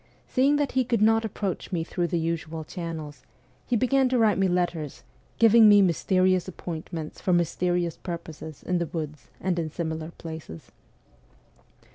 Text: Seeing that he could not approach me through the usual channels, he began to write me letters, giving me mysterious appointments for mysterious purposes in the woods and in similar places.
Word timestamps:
Seeing 0.27 0.55
that 0.55 0.71
he 0.71 0.83
could 0.83 1.03
not 1.03 1.23
approach 1.25 1.71
me 1.71 1.83
through 1.83 2.07
the 2.07 2.17
usual 2.17 2.63
channels, 2.63 3.21
he 3.67 3.75
began 3.75 4.09
to 4.09 4.17
write 4.17 4.39
me 4.39 4.47
letters, 4.47 5.03
giving 5.37 5.69
me 5.69 5.79
mysterious 5.83 6.47
appointments 6.47 7.21
for 7.21 7.33
mysterious 7.33 7.97
purposes 7.97 8.63
in 8.63 8.79
the 8.79 8.87
woods 8.87 9.27
and 9.39 9.59
in 9.59 9.69
similar 9.69 10.09
places. 10.17 10.71